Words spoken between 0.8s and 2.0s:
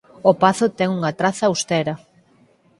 unha traza austera.